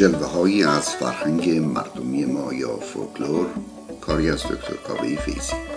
جلوه 0.00 0.26
هایی 0.26 0.64
از 0.64 0.94
فرهنگ 0.94 1.50
مردمی 1.50 2.24
ما 2.24 2.52
یا 2.52 2.76
فولکلور 2.76 3.46
کاری 4.00 4.30
از 4.30 4.42
دکتر 4.42 4.74
کاوه 4.74 5.16
فیزی 5.16 5.69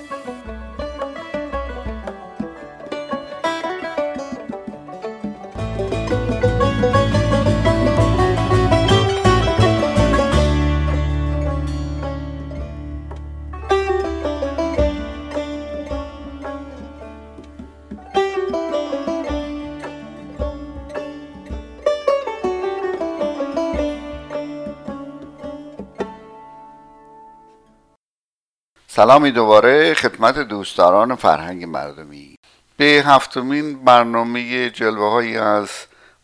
سلامی 29.03 29.31
دوباره 29.31 29.93
خدمت 29.93 30.39
دوستداران 30.39 31.15
فرهنگ 31.15 31.65
مردمی. 31.65 32.35
به 32.77 33.03
هفتمین 33.05 33.83
برنامه 33.83 34.69
جلوه 34.69 35.11
هایی 35.11 35.37
از 35.37 35.69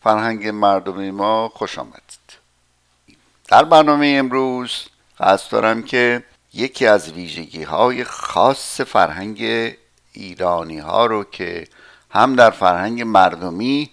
فرهنگ 0.02 0.48
مردمی 0.48 1.10
ما 1.10 1.48
خوش 1.48 1.78
آمدید. 1.78 2.38
در 3.48 3.64
برنامه 3.64 4.14
امروز 4.18 4.84
قصد 5.18 5.50
دارم 5.52 5.82
که 5.82 6.22
یکی 6.54 6.86
از 6.86 7.12
ویژگی 7.12 7.62
های 7.62 8.04
خاص 8.04 8.80
فرهنگ 8.80 9.38
ایرانی 10.12 10.78
ها 10.78 11.06
رو 11.06 11.24
که 11.24 11.66
هم 12.10 12.36
در 12.36 12.50
فرهنگ 12.50 13.02
مردمی 13.02 13.90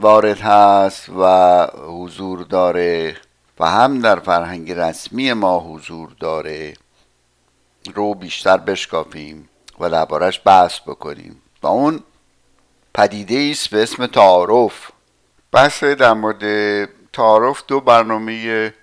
وارد 0.00 0.40
هست 0.40 1.08
و 1.08 1.66
حضور 1.88 2.42
داره 2.42 3.16
و 3.60 3.66
هم 3.66 4.00
در 4.00 4.18
فرهنگ 4.18 4.72
رسمی 4.72 5.32
ما 5.32 5.60
حضور 5.60 6.10
داره 6.20 6.74
رو 7.94 8.14
بیشتر 8.14 8.56
بشکافیم 8.56 9.48
و 9.80 9.90
دربارش 9.90 10.40
بحث 10.44 10.80
بکنیم. 10.80 11.42
و 11.62 11.66
اون 11.66 12.00
پدیده 12.94 13.48
است 13.50 13.70
به 13.70 13.82
اسم 13.82 14.06
تعارف. 14.06 14.90
بحث 15.52 15.84
در 15.84 16.12
مورد 16.12 16.44
تعارف 17.12 17.62
دو 17.66 17.80
برنامه 17.80 18.74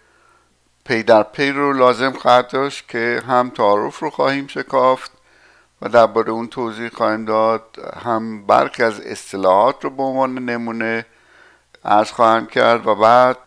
پی 0.86 1.04
در 1.04 1.24
پی 1.24 1.52
رو 1.52 1.74
لازم 1.74 2.12
خواهد 2.12 2.48
داشت 2.48 2.88
که 2.88 3.22
هم 3.28 3.50
تعارف 3.50 4.00
رو 4.00 4.10
خواهیم 4.10 4.48
شکافت 4.48 5.12
و 5.82 5.90
درباره 5.90 6.30
اون 6.30 6.48
توضیح 6.48 6.90
خواهیم 6.90 7.26
داد. 7.26 7.64
هم 8.04 8.46
برخی 8.46 8.84
از 8.84 9.00
اصطلاحات 9.00 9.84
رو 9.84 9.90
به 9.90 10.04
عنوان 10.04 10.38
نمونه 10.46 11.06
ارز 11.86 12.12
خواهم 12.12 12.46
کرد 12.46 12.88
و 12.88 12.96
بعد 12.96 13.38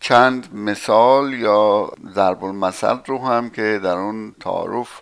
چند 0.00 0.54
مثال 0.54 1.34
یا 1.34 1.92
ضرب 2.14 2.44
المثل 2.44 2.98
رو 3.06 3.26
هم 3.26 3.50
که 3.50 3.80
در 3.82 3.96
اون 3.96 4.34
تعارف 4.40 5.00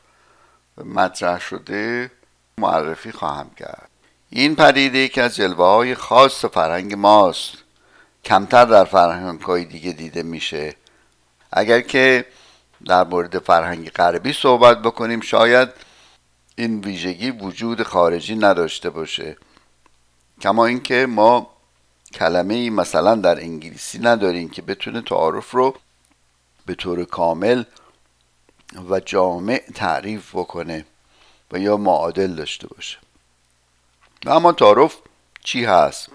مطرح 0.85 1.41
شده 1.41 2.11
معرفی 2.59 3.13
خواهم 3.13 3.51
کرد. 3.51 3.89
این 4.31 4.57
پدیده 4.57 4.99
یکی 4.99 5.21
از 5.21 5.37
جلوه 5.37 5.67
های 5.67 5.95
خاص 5.95 6.45
فرهنگ 6.45 6.95
ماست. 6.95 7.53
کمتر 8.25 8.65
در 8.65 8.85
فرهنگ 8.85 9.41
های 9.41 9.65
دیگه 9.65 9.93
دیده 9.93 10.23
میشه. 10.23 10.75
اگر 11.53 11.81
که 11.81 12.27
در 12.85 13.05
مورد 13.05 13.39
فرهنگ 13.39 13.91
غربی 13.91 14.33
صحبت 14.33 14.83
بکنیم 14.83 15.21
شاید 15.21 15.69
این 16.57 16.81
ویژگی 16.81 17.31
وجود 17.31 17.83
خارجی 17.83 18.37
نداشته 18.37 18.91
باشه. 18.91 19.37
کما 20.41 20.67
اینکه 20.67 21.07
ما 21.07 21.56
کلمه 22.17 22.55
ای 22.55 22.71
مثلا 22.71 23.15
در 23.15 23.41
انگلیسی 23.41 23.99
نداریم 23.99 24.49
که 24.49 24.63
بتونه 24.63 25.03
تعارف 25.03 25.51
رو 25.51 25.77
به 26.67 26.75
طور 26.75 27.05
کامل 27.05 27.65
و 28.91 29.01
جامع 29.01 29.63
تعریف 29.75 30.31
بکنه 30.35 30.85
و 31.53 31.59
یا 31.59 31.77
معادل 31.77 32.35
داشته 32.35 32.69
باشه. 32.69 32.99
و 34.25 34.31
اما 34.31 34.53
تعارف 34.53 34.97
چی 35.45 35.65
هست؟ 35.65 36.09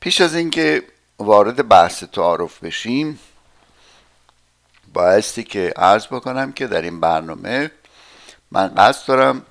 پیش 0.00 0.20
از 0.20 0.34
اینکه 0.34 0.82
وارد 1.18 1.68
بحث 1.68 2.04
تعارف 2.04 2.64
بشیم 2.64 3.18
بایستی 4.92 5.44
که 5.44 5.72
عرض 5.76 6.06
بکنم 6.06 6.52
که 6.52 6.66
در 6.66 6.82
این 6.82 7.00
برنامه 7.00 7.70
من 8.50 8.68
قصد 8.68 9.08
دارم 9.08 9.46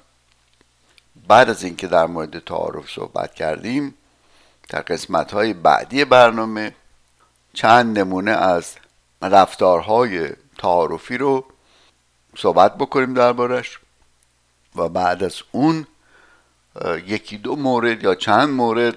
بعد 1.27 1.49
از 1.49 1.63
اینکه 1.63 1.87
در 1.87 2.05
مورد 2.05 2.39
تعارف 2.39 2.91
صحبت 2.91 3.33
کردیم 3.33 3.95
در 4.73 4.81
قسمت 4.81 5.31
های 5.31 5.53
بعدی 5.53 6.05
برنامه 6.05 6.75
چند 7.53 7.99
نمونه 7.99 8.31
از 8.31 8.75
رفتارهای 9.21 10.29
تعارفی 10.57 11.17
رو 11.17 11.45
صحبت 12.37 12.77
بکنیم 12.77 13.13
دربارش 13.13 13.79
و 14.75 14.89
بعد 14.89 15.23
از 15.23 15.41
اون 15.51 15.87
یکی 17.07 17.37
دو 17.37 17.55
مورد 17.55 18.03
یا 18.03 18.15
چند 18.15 18.49
مورد 18.49 18.95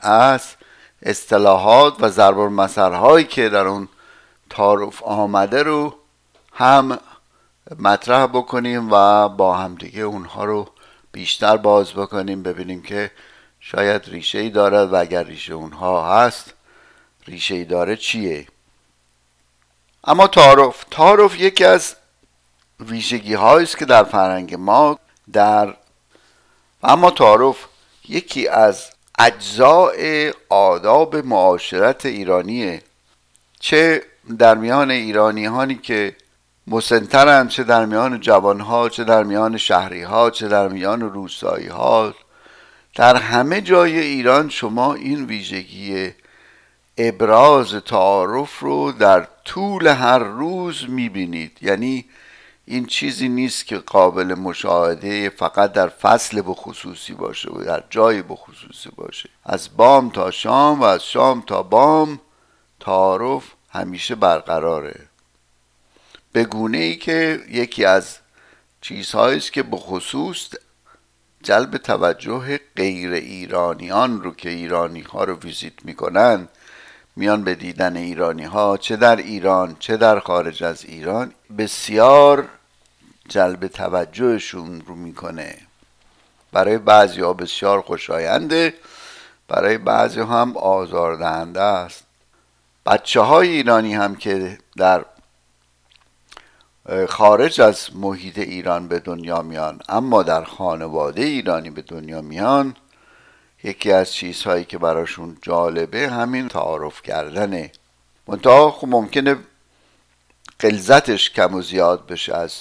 از 0.00 0.42
اصطلاحات 1.02 2.02
و 2.02 2.08
ضرب 2.08 3.28
که 3.28 3.48
در 3.48 3.66
اون 3.66 3.88
تعارف 4.50 5.02
آمده 5.02 5.62
رو 5.62 5.94
هم 6.52 6.98
مطرح 7.78 8.26
بکنیم 8.26 8.92
و 8.92 9.28
با 9.28 9.56
همدیگه 9.56 10.02
اونها 10.02 10.44
رو 10.44 10.68
بیشتر 11.12 11.56
باز 11.56 11.92
بکنیم 11.92 12.42
ببینیم 12.42 12.82
که 12.82 13.10
شاید 13.64 14.08
ریشه 14.08 14.38
ای 14.38 14.50
دارد 14.50 14.92
و 14.92 14.96
اگر 14.96 15.24
ریشه 15.24 15.52
اونها 15.52 16.16
هست 16.16 16.54
ریشه 17.26 17.54
ای 17.54 17.64
داره 17.64 17.96
چیه؟ 17.96 18.46
اما 20.04 20.26
تعارف 20.26 20.84
تعارف 20.90 21.40
یکی 21.40 21.64
از 21.64 21.96
ویژگی 22.80 23.34
است 23.34 23.78
که 23.78 23.84
در 23.84 24.04
فرهنگ 24.04 24.54
ما 24.54 24.98
در 25.32 25.74
اما 26.82 27.10
تعارف 27.10 27.56
یکی 28.08 28.48
از 28.48 28.90
اجزاء 29.18 30.30
آداب 30.48 31.16
معاشرت 31.16 32.06
ایرانیه 32.06 32.82
چه 33.60 34.02
در 34.38 34.54
میان 34.54 34.90
ایرانیانی 34.90 35.74
که 35.74 36.16
مسنترند 36.66 37.48
چه 37.48 37.64
در 37.64 37.86
میان 37.86 38.20
جوانها 38.20 38.88
چه 38.88 39.04
در 39.04 39.22
میان 39.22 39.56
شهری 39.56 40.02
ها 40.02 40.30
چه 40.30 40.48
در 40.48 40.68
میان 40.68 41.00
روستایی 41.00 41.68
ها 41.68 42.14
در 42.94 43.16
همه 43.16 43.60
جای 43.60 43.98
ایران 43.98 44.48
شما 44.48 44.94
این 44.94 45.24
ویژگی 45.24 46.10
ابراز 46.98 47.74
تعارف 47.74 48.58
رو 48.58 48.92
در 48.92 49.28
طول 49.44 49.86
هر 49.86 50.18
روز 50.18 50.84
می‌بینید. 50.88 51.58
یعنی 51.62 52.04
این 52.64 52.86
چیزی 52.86 53.28
نیست 53.28 53.66
که 53.66 53.78
قابل 53.78 54.34
مشاهده 54.34 55.28
فقط 55.28 55.72
در 55.72 55.88
فصل 55.88 56.42
بخصوصی 56.46 57.12
باشه 57.12 57.50
و 57.50 57.64
در 57.64 57.84
جای 57.90 58.22
بخصوصی 58.22 58.90
باشه. 58.96 59.28
از 59.44 59.76
بام 59.76 60.10
تا 60.10 60.30
شام 60.30 60.80
و 60.80 60.84
از 60.84 61.04
شام 61.04 61.40
تا 61.46 61.62
بام 61.62 62.20
تعارف 62.80 63.44
همیشه 63.70 64.14
برقراره. 64.14 65.00
به 66.32 66.44
گونه 66.44 66.78
ای 66.78 66.96
که 66.96 67.40
یکی 67.48 67.84
از 67.84 68.18
چیزهایی 68.80 69.36
است 69.36 69.52
که 69.52 69.62
به 69.62 69.76
خصوص 69.76 70.48
جلب 71.42 71.76
توجه 71.76 72.60
غیر 72.76 73.12
ایرانیان 73.12 74.22
رو 74.22 74.34
که 74.34 74.48
ایرانی 74.50 75.00
ها 75.00 75.24
رو 75.24 75.34
ویزیت 75.34 75.84
می‌کنن 75.84 76.48
میان 77.16 77.44
به 77.44 77.54
دیدن 77.54 77.96
ایرانی 77.96 78.44
ها 78.44 78.76
چه 78.76 78.96
در 78.96 79.16
ایران 79.16 79.76
چه 79.78 79.96
در 79.96 80.20
خارج 80.20 80.64
از 80.64 80.84
ایران 80.84 81.32
بسیار 81.58 82.48
جلب 83.28 83.66
توجهشون 83.66 84.82
رو 84.86 84.94
می‌کنه. 84.94 85.56
برای 86.52 86.78
بعضی 86.78 87.20
ها 87.20 87.32
بسیار 87.32 87.80
خوشاینده 87.80 88.74
برای 89.48 89.78
بعضی 89.78 90.20
هم 90.20 90.56
آزاردهنده 90.56 91.60
است. 91.60 92.04
بچه 92.86 93.20
های 93.20 93.48
ایرانی 93.48 93.94
هم 93.94 94.14
که 94.14 94.58
در 94.76 95.04
خارج 97.08 97.60
از 97.60 97.88
محیط 97.94 98.38
ایران 98.38 98.88
به 98.88 98.98
دنیا 98.98 99.42
میان 99.42 99.80
اما 99.88 100.22
در 100.22 100.44
خانواده 100.44 101.22
ایرانی 101.22 101.70
به 101.70 101.82
دنیا 101.82 102.20
میان. 102.20 102.76
یکی 103.64 103.92
از 103.92 104.12
چیزهایی 104.12 104.64
که 104.64 104.78
براشون 104.78 105.38
جالبه 105.42 106.08
همین 106.08 106.48
تعارف 106.48 107.02
کردنه. 107.02 107.72
منتها 108.26 108.70
خب 108.70 108.88
ممکنه 108.88 109.36
قلزتش 110.58 111.30
کم 111.30 111.54
و 111.54 111.62
زیاد 111.62 112.06
بشه 112.06 112.34
از 112.34 112.52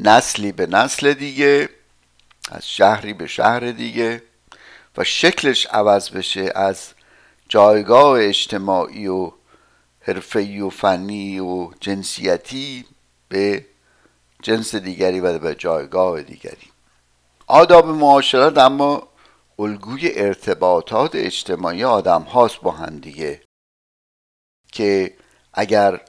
نسلی 0.00 0.52
به 0.52 0.66
نسل 0.66 1.12
دیگه 1.12 1.68
از 2.50 2.68
شهری 2.68 3.12
به 3.12 3.26
شهر 3.26 3.70
دیگه 3.70 4.22
و 4.96 5.04
شکلش 5.04 5.66
عوض 5.66 6.10
بشه 6.10 6.52
از 6.54 6.88
جایگاه 7.48 8.20
اجتماعی 8.20 9.06
و 9.06 9.32
حرفی 10.00 10.60
و 10.60 10.70
فنی 10.70 11.40
و 11.40 11.70
جنسیتی 11.80 12.84
به 13.32 13.66
جنس 14.42 14.74
دیگری 14.74 15.20
و 15.20 15.38
به 15.38 15.54
جایگاه 15.54 16.22
دیگری. 16.22 16.70
آداب 17.46 17.86
معاشرت 17.86 18.58
اما 18.58 19.08
الگوی 19.58 20.10
ارتباطات 20.14 21.10
اجتماعی 21.14 21.84
آدم 21.84 22.22
هاست 22.22 22.60
با 22.60 22.70
هم 22.70 22.98
دیگه 22.98 23.40
که 24.72 25.14
اگر 25.54 26.00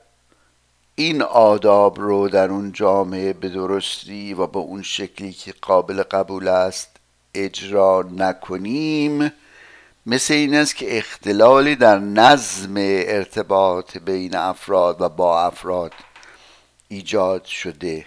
این 0.96 1.22
آداب 1.22 2.00
رو 2.00 2.30
در 2.30 2.50
اون 2.50 2.72
جامعه 2.72 3.34
به 3.34 3.50
درستی 3.50 4.34
و 4.34 4.48
به 4.48 4.60
اون 4.60 4.82
شکلی 4.82 5.34
که 5.34 5.54
قابل 5.62 6.04
قبول 6.04 6.48
است 6.48 6.90
اجرا 7.34 8.06
نکنیم 8.18 9.32
مثل 10.06 10.34
این 10.34 10.56
است 10.56 10.76
که 10.76 10.98
اختلالی 10.98 11.76
در 11.76 12.00
نظم 12.00 12.74
ارتباط 12.78 13.98
بین 13.98 14.36
افراد 14.36 15.02
و 15.02 15.10
با 15.10 15.42
افراد 15.42 15.94
ایجاد 16.94 17.46
شده 17.46 18.06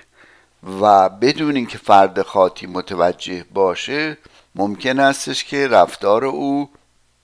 و 0.81 1.09
بدون 1.09 1.57
اینکه 1.57 1.79
فرد 1.79 2.23
خاطی 2.23 2.67
متوجه 2.67 3.45
باشه 3.55 4.19
ممکن 4.55 5.01
استش 5.01 5.45
که 5.45 5.69
رفتار 5.69 6.25
او 6.25 6.71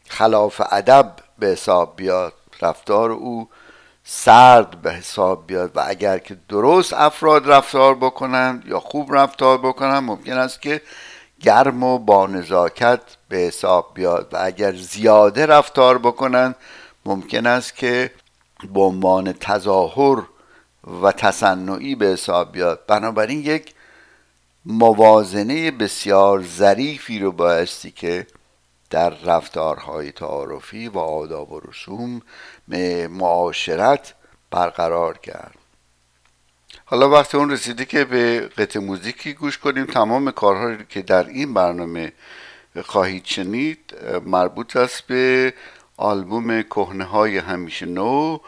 خلاف 0.09 0.63
ادب 0.71 1.17
به 1.39 1.47
حساب 1.47 1.97
بیاد 1.97 2.33
رفتار 2.63 3.11
او 3.11 3.49
سرد 4.05 4.83
به 4.83 4.93
حساب 4.93 5.47
بیاد 5.47 5.77
و 5.77 5.85
اگر 5.87 6.19
که 6.19 6.37
درست 6.49 6.93
افراد 6.93 7.51
رفتار 7.51 7.95
بکنند 7.95 8.65
یا 8.67 8.81
خوب 8.81 9.15
رفتار 9.15 9.59
بکنند 9.59 10.03
ممکن 10.03 10.39
است 10.39 10.63
که 10.63 10.81
گرم 11.41 11.83
و 11.83 11.99
با 11.99 12.27
نزاکت 12.27 13.01
به 13.29 13.37
حساب 13.37 13.91
بیاد 13.95 14.29
و 14.33 14.37
اگر 14.41 14.75
زیاده 14.75 15.47
رفتار 15.47 15.99
بکنند 15.99 16.57
ممکن 17.05 17.47
است 17.47 17.77
که 17.77 18.11
به 18.75 18.81
عنوان 18.81 19.33
تظاهر 19.33 20.23
و 21.03 21.13
تصنعی 21.13 21.95
به 21.95 22.07
حساب 22.07 22.53
بیاد. 22.53 22.87
بنابراین 22.87 23.41
یک 23.41 23.75
موازنه 24.65 25.71
بسیار 25.71 26.43
ظریفی 26.43 27.19
رو 27.19 27.33
بایستی 27.33 27.91
که 27.91 28.27
در 28.91 29.11
رفتارهای 29.11 30.13
تعارفی 30.13 30.89
و 30.89 30.99
آداب 30.99 31.53
و 31.53 31.61
رسوم 31.61 32.23
معاشرت 33.09 34.15
برقرار 34.51 35.19
کرد. 35.19 35.55
حالا 36.85 37.11
وقتی 37.11 37.37
اون 37.37 37.51
رسیده 37.51 37.85
که 37.85 38.05
به 38.05 38.41
قطع 38.41 38.79
موزیکی 38.81 39.33
گوش 39.33 39.59
کنیم. 39.59 39.87
تمام 39.87 40.31
کارهایی 40.31 40.79
که 40.89 41.03
در 41.03 41.27
این 41.27 41.55
برنامه 41.55 42.13
خواهید 42.85 43.25
شنید 43.25 43.95
مربوط 44.27 44.77
است 44.77 45.07
به 45.07 45.55
آلبوم 45.97 46.63
کهنه 46.63 47.05
های 47.05 47.39
همیشه 47.39 47.87
نو 47.87 48.39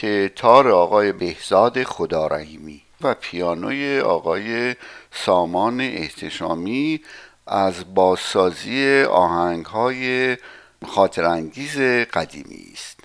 که 0.00 0.32
تار 0.36 0.68
آقای 0.68 1.12
بهزاد 1.12 1.82
خدا 1.82 2.26
رحیمی 2.26 2.82
و 3.00 3.14
پیانوی 3.14 4.00
آقای 4.00 4.74
سامان 5.12 5.80
احتشامی 5.80 7.00
از 7.46 7.94
بازسازی 7.94 9.02
آهنگ 9.02 9.66
های 9.66 10.36
خاطرانگیز 10.86 11.78
قدیمی 12.12 12.70
است. 12.72 12.97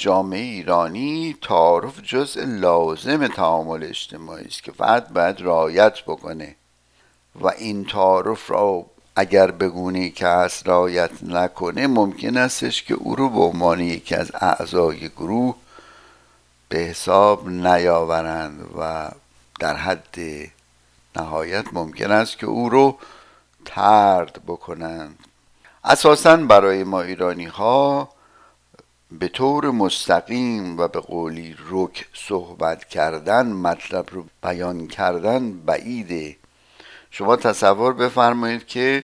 جامعه 0.00 0.40
ایرانی 0.40 1.36
تعارف 1.42 2.00
جزء 2.02 2.44
لازم 2.44 3.26
تعامل 3.26 3.84
اجتماعی 3.84 4.44
است 4.44 4.62
که 4.62 4.72
فرد 4.72 5.12
باید 5.12 5.40
رعایت 5.40 6.02
بکنه. 6.06 6.56
و 7.40 7.48
این 7.48 7.84
تعارف 7.84 8.50
را 8.50 8.86
اگر 9.16 9.50
بگونه 9.50 10.10
که 10.10 10.26
از 10.26 10.62
رعایت 10.66 11.10
نکنه 11.22 11.86
ممکن 11.86 12.36
استش 12.36 12.82
که 12.82 12.94
او 12.94 13.16
رو 13.16 13.28
به 13.28 13.40
عنوان 13.40 13.80
یکی 13.80 14.14
از 14.14 14.30
اعضای 14.34 15.08
گروه 15.08 15.54
به 16.68 16.78
حساب 16.78 17.48
نیاورند 17.48 18.68
و 18.78 19.10
در 19.60 19.76
حد 19.76 20.16
نهایت 21.16 21.64
ممکن 21.72 22.10
است 22.10 22.38
که 22.38 22.46
او 22.46 22.68
رو 22.68 22.98
ترد 23.64 24.40
بکنند. 24.46 25.18
اساسا 25.84 26.36
برای 26.36 26.84
ما 26.84 27.00
ایرانی 27.00 27.46
ها 27.46 28.08
به 29.12 29.28
طور 29.28 29.70
مستقیم 29.70 30.78
و 30.78 30.88
به 30.88 31.00
قولی 31.00 31.56
رک 31.70 32.08
صحبت 32.14 32.84
کردن 32.84 33.46
مطلب 33.46 34.06
رو 34.12 34.24
بیان 34.42 34.86
کردن 34.86 35.52
بعیده. 35.52 36.36
شما 37.10 37.36
تصور 37.36 37.92
بفرمایید 37.92 38.66
که 38.66 39.02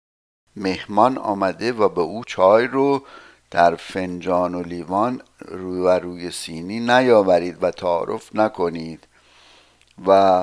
مهمان 0.57 1.19
آمده 1.19 1.73
و 1.73 1.89
به 1.89 2.01
او 2.01 2.25
چای 2.25 2.67
رو 2.67 3.03
در 3.51 3.75
فنجان 3.75 4.55
و 4.55 4.63
لیوان 4.63 5.21
روی 5.39 5.81
و 5.81 5.89
روی 5.89 6.31
سینی 6.31 6.81
نیاورید 6.81 7.63
و 7.63 7.71
تعارف 7.71 8.37
نکنید 8.37 9.07
و 10.07 10.41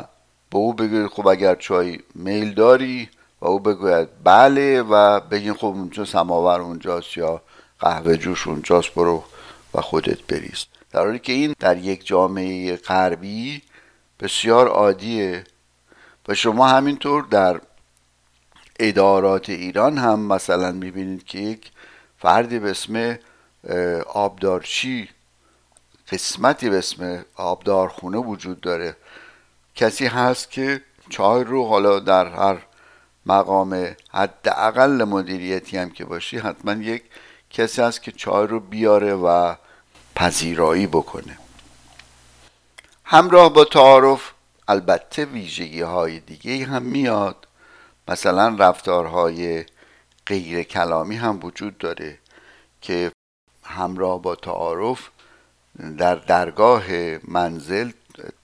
به 0.49 0.57
او 0.57 0.73
بگوید 0.73 1.07
خب 1.07 1.27
اگر 1.27 1.55
چای 1.55 1.99
میل 2.15 2.53
داری 2.53 3.09
و 3.41 3.47
او 3.47 3.59
بگوید 3.59 4.07
بله 4.23 4.81
و 4.81 5.19
بگین 5.19 5.53
خب 5.53 5.65
اونجا 5.65 6.05
سماور 6.05 6.61
اونجاست 6.61 7.17
یا 7.17 7.41
قهوه 7.79 8.17
جوش 8.17 8.47
اونجاست 8.47 8.93
برو. 8.93 9.23
و 9.73 9.81
خودت 9.81 10.21
بریز. 10.21 10.65
در 10.91 10.99
حالی 10.99 11.19
که 11.19 11.33
این 11.33 11.55
در 11.59 11.77
یک 11.77 12.05
جامعه 12.05 12.75
غربی 12.75 13.61
بسیار 14.19 14.67
عادیه 14.67 15.43
و 16.27 16.35
شما 16.35 16.67
همینطور 16.67 17.23
در 17.23 17.61
ادارات 18.79 19.49
ایران 19.49 19.97
هم 19.97 20.19
مثلا 20.19 20.71
می‌بینید 20.71 21.23
که 21.23 21.39
یک 21.39 21.71
فردی 22.19 22.59
به 22.59 22.69
اسم 22.69 23.19
آبدارچی 24.13 25.09
قسمتی 26.11 26.69
به 26.69 26.77
اسم 26.77 27.25
آبدارخونه 27.35 28.17
وجود 28.17 28.61
داره. 28.61 28.95
کسی 29.75 30.05
هست 30.05 30.51
که 30.51 30.81
چای 31.09 31.43
رو 31.43 31.65
حالا 31.65 31.99
در 31.99 32.27
هر 32.27 32.57
مقام 33.25 33.95
حداقل 34.11 35.03
مدیریتی 35.03 35.77
هم 35.77 35.89
که 35.89 36.05
باشی 36.05 36.37
حتما 36.37 36.73
یک 36.73 37.03
کسی 37.49 37.81
هست 37.81 38.01
که 38.01 38.11
چای 38.11 38.47
رو 38.47 38.59
بیاره 38.59 39.13
و 39.13 39.55
پذیرایی 40.21 40.87
بکنه. 40.87 41.37
همراه 43.03 43.53
با 43.53 43.65
تعارف 43.65 44.31
البته 44.67 45.25
ویژگی 45.25 45.81
های 45.81 46.19
دیگه 46.19 46.65
هم 46.65 46.83
میاد. 46.83 47.47
مثلا 48.07 48.55
رفتارهای 48.59 49.65
غیر 50.27 50.63
کلامی 50.63 51.15
هم 51.15 51.39
وجود 51.43 51.77
داره 51.77 52.17
که 52.81 53.11
همراه 53.63 54.21
با 54.21 54.35
تعارف 54.35 55.09
در 55.97 56.15
درگاه 56.15 56.83
منزل 57.27 57.91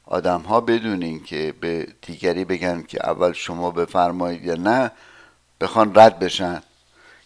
آدم 0.06 0.42
ها 0.42 0.62
بدونین 0.62 1.24
که 1.24 1.54
به 1.60 1.88
دیگری 2.02 2.46
بگن 2.46 2.82
که 2.82 3.10
اول 3.10 3.34
شما 3.34 3.72
بفرمایید 3.72 4.46
یا 4.46 4.56
نه 4.56 4.92
بخوان 5.62 5.92
رد 5.96 6.20
بشن. 6.20 6.62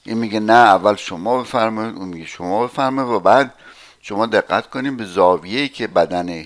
این 0.03 0.17
میگه 0.17 0.39
نه 0.39 0.53
اول 0.53 0.95
شما 0.95 1.41
بفرمایید 1.41 1.95
اون 1.95 2.07
میگه 2.07 2.25
شما 2.25 2.67
بفرمایید 2.67 3.11
و 3.11 3.19
بعد 3.19 3.53
شما 4.01 4.25
دقت 4.25 4.69
کنیم 4.69 4.97
به 4.97 5.05
زاویه‌ای 5.05 5.69
که 5.69 5.87
بدن 5.87 6.45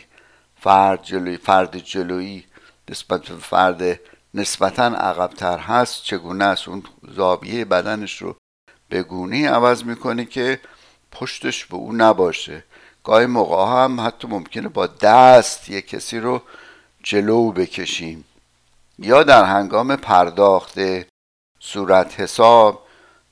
فرد 0.62 1.04
جلوی 1.04 1.38
فرد 1.38 1.78
جلویی 1.78 2.46
نسبت 2.90 3.22
به 3.22 3.36
فرد 3.36 4.00
نسبتا 4.34 4.84
عقبتر 4.84 5.58
هست 5.58 6.04
چگونه 6.04 6.46
است؟ 6.46 6.68
اون 6.68 6.84
زاویه 7.16 7.66
بدنش 7.66 8.22
رو 8.22 8.36
به 8.90 9.04
گونه 9.04 9.50
عوض 9.50 9.84
می‌کنه 9.84 10.26
که 10.26 10.60
پشتش 11.12 11.66
به 11.66 11.76
او 11.76 11.94
نباشه. 11.94 12.64
گاهی 13.04 13.26
موقع 13.26 13.84
هم 13.84 14.02
حتی 14.02 14.28
ممکنه 14.28 14.68
با 14.68 14.88
دست 14.88 15.70
یک 15.70 15.88
کسی 15.88 16.20
رو 16.20 16.42
جلو 17.04 17.52
بکشیم. 17.52 18.26
یا 19.00 19.24
در 19.24 19.44
هنگام 19.44 19.96
پرداخت 19.96 20.80
صورت 21.60 22.20
حساب 22.20 22.86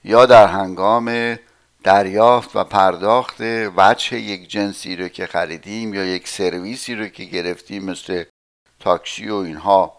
یا 0.04 0.26
در 0.26 0.48
هنگام 0.48 1.38
دریافت 1.84 2.56
و 2.56 2.64
پرداخت 2.64 3.36
وجه 3.78 4.20
یک 4.20 4.50
جنسی 4.50 4.96
رو 4.96 5.08
که 5.08 5.28
خریدیم 5.28 5.94
یا 5.94 6.06
یک 6.06 6.28
سرویسی 6.28 6.96
رو 6.96 7.08
که 7.08 7.24
گرفتیم 7.24 7.84
مثل 7.84 8.24
تاکسی 8.80 9.30
و 9.30 9.36
اینها. 9.36 9.94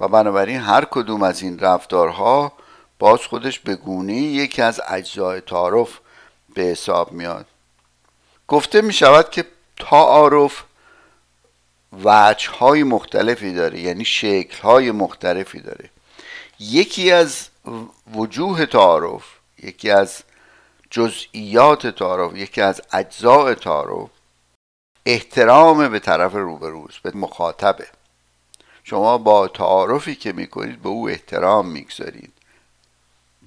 و 0.00 0.08
بنابراین 0.08 0.60
هر 0.60 0.84
کدوم 0.84 1.22
از 1.22 1.42
این 1.42 1.58
رفتارها 1.58 2.52
باز 2.98 3.20
خودش 3.20 3.58
به 3.58 3.76
گونه 3.76 4.12
یکی 4.12 4.62
از 4.62 4.80
اجزای 4.88 5.40
تعارف 5.40 5.98
به 6.54 6.62
حساب 6.62 7.12
میاد. 7.12 7.46
گفته 8.48 8.80
می 8.80 8.92
شود 8.92 9.30
که 9.30 9.44
تعارف 9.76 10.64
وجه 12.04 12.50
های 12.50 12.82
مختلفی 12.82 13.54
داره 13.54 13.80
یعنی 13.80 14.04
شکل 14.04 14.62
های 14.62 14.90
مختلفی 14.90 15.60
داره. 15.60 15.90
یکی 16.60 17.12
از 17.12 17.48
وجوه 18.14 18.66
تعارف 18.66 19.24
یکی 19.62 19.90
از 19.90 20.22
جزئیات 20.90 21.86
تعارف 21.86 22.36
یکی 22.36 22.60
از 22.60 22.82
اجزاء 22.92 23.54
تعارف 23.54 24.10
احترام 25.06 25.88
به 25.88 25.98
طرف 25.98 26.34
روبروز 26.34 26.98
به 27.02 27.12
مخاطبه. 27.14 27.86
شما 28.84 29.18
با 29.18 29.48
تعارفی 29.48 30.14
که 30.14 30.32
می‌کنید 30.32 30.82
به 30.82 30.88
او 30.88 31.08
احترام 31.08 31.68
می‌گذارید. 31.68 32.32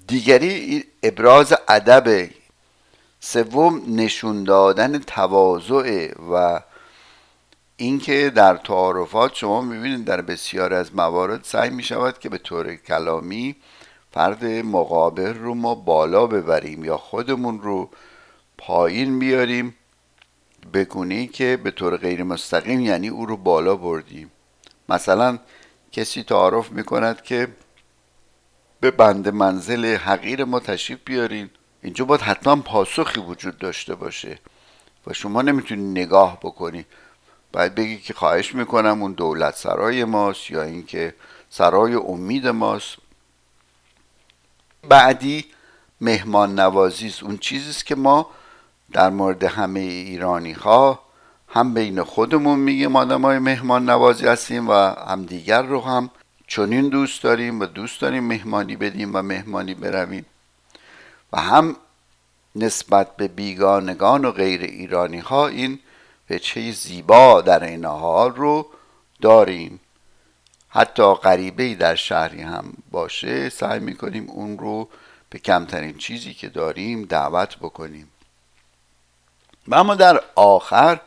دیگری 0.08 0.84
ابراز 1.04 1.54
ادب 1.68 2.30
سوم 3.20 3.84
نشون 3.88 4.44
دادن 4.44 5.00
تواضع 5.00 6.14
و 6.32 6.60
اینکه 7.78 8.32
در 8.36 8.58
تعارفات 8.58 9.36
شما 9.36 9.62
می‌بینید 9.62 10.06
در 10.06 10.22
بسیار 10.22 10.74
از 10.74 10.96
موارد 10.96 11.44
سعی 11.44 11.70
می‌شود 11.70 12.20
که 12.20 12.30
به 12.30 12.38
طور 12.38 12.76
کلامی 12.76 13.56
فرد 14.14 14.46
مقابل 14.46 15.34
رو 15.34 15.54
ما 15.54 15.76
بالا 15.76 16.28
ببریم 16.28 16.86
یا 16.86 16.98
خودمون 16.98 17.62
رو 17.62 17.90
پایین 18.58 19.20
بیاریم 19.20 19.76
بگونه 20.74 21.28
که 21.28 21.60
به 21.64 21.72
طور 21.72 21.98
غیر 21.98 22.24
مستقیم 22.24 22.80
یعنی 22.80 23.08
او 23.08 23.26
رو 23.26 23.38
بالا 23.38 23.76
بردیم. 23.76 24.32
مثلا 24.90 25.40
کسی 25.92 26.24
تعارف 26.24 26.72
می‌کند 26.72 27.22
که 27.22 27.48
به 28.80 28.92
بند 28.92 29.30
منزل 29.30 29.96
حقیر 29.96 30.44
ما 30.44 30.60
تشریف 30.60 31.00
بیارین. 31.06 31.50
اینجا 31.82 32.06
باید 32.06 32.22
حتما 32.22 32.56
پاسخی 32.56 33.20
وجود 33.20 33.58
داشته 33.58 33.96
باشه 33.96 34.40
و 35.08 35.14
شما 35.14 35.42
نمی‌تونید 35.42 35.98
نگاه 35.98 36.40
بکنی. 36.40 36.86
باید 37.52 37.76
بگی 37.76 37.98
که 37.98 38.14
خواهش 38.14 38.56
می‌کنم 38.56 39.02
اون 39.02 39.12
دولت 39.14 39.56
سرای 39.56 40.04
ماست 40.04 40.52
یا 40.52 40.64
اینکه 40.64 41.16
سرای 41.50 41.94
امید 41.94 42.48
ماست. 42.48 42.98
بعدی 44.90 45.46
مهمان 46.02 46.60
نوازی 46.60 47.08
است. 47.08 47.24
اون 47.24 47.38
چیزیست 47.38 47.86
که 47.86 47.96
ما 47.96 48.30
در 48.92 49.10
مورد 49.10 49.44
همه 49.44 49.80
ایرانی 49.80 50.52
ها 50.52 51.00
هم 51.48 51.74
بین 51.74 52.04
خودمون 52.04 52.60
میگیم 52.60 52.96
آدم 52.96 53.22
های 53.22 53.40
مهمان 53.40 53.90
نوازی 53.90 54.28
هستیم 54.28 54.70
و 54.70 54.74
هم 54.74 55.26
دیگر 55.26 55.62
رو 55.62 55.82
هم 55.82 56.10
چنین 56.48 56.90
دوست 56.90 57.24
داریم 57.24 57.60
و 57.60 57.66
دوست 57.66 58.02
داریم 58.02 58.24
مهمانی 58.24 58.76
بدیم 58.76 59.16
و 59.16 59.22
مهمانی 59.22 59.74
برویم. 59.74 60.26
و 61.34 61.42
هم 61.42 61.76
نسبت 62.56 63.16
به 63.16 63.28
بیگانگان 63.28 64.26
و 64.26 64.32
غیر 64.32 64.62
ایرانی 64.62 65.20
ها 65.20 65.48
این 65.48 65.80
چه 66.42 66.72
زیبا 66.72 67.42
در 67.42 67.64
این 67.64 67.86
حال 67.86 68.36
رو 68.36 68.68
داریم. 69.22 69.80
حتی 70.76 71.14
غریبه 71.14 71.76
در 71.76 71.96
شهری 71.96 72.42
هم 72.42 72.74
باشه 72.92 73.50
سعی 73.50 73.80
می‌کنیم 73.80 74.30
اون 74.30 74.58
رو 74.58 74.90
به 75.30 75.40
کمترین 75.40 75.98
چیزی 75.98 76.34
که 76.34 76.50
داریم 76.50 77.06
دعوت 77.06 77.58
بکنیم. 77.58 78.08
و 79.68 79.76
اما 79.76 79.96
در 79.96 80.22
آخر 80.36 81.02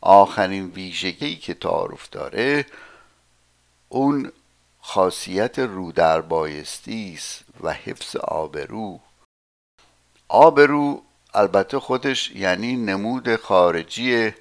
آخرین 0.00 0.66
ویژگی 0.66 1.36
که 1.36 1.54
تعارف 1.54 2.10
داره 2.10 2.66
اون 3.88 4.32
خاصیت 4.80 5.58
رو 5.58 5.92
در 5.92 6.20
بایستی 6.20 7.14
است 7.14 7.44
و 7.60 7.72
حفظ 7.72 8.16
آبرو. 8.16 9.00
آبرو 10.28 11.02
البته 11.34 11.78
خودش 11.78 12.30
یعنی 12.30 12.76
نمود 12.76 13.36
خارجی 13.36 14.32